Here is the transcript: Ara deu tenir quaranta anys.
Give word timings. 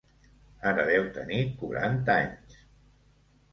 Ara 0.69 0.85
deu 0.87 1.03
tenir 1.19 1.43
quaranta 1.61 2.17
anys. 2.25 2.59